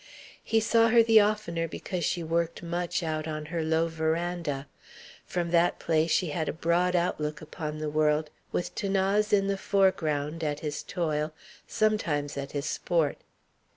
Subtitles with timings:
[0.43, 4.65] He saw her the oftener because she worked much out on her low veranda.
[5.27, 9.59] From that place she had a broad outlook upon the world, with 'Thanase in the
[9.59, 11.33] foreground, at his toil,
[11.67, 13.17] sometimes at his sport.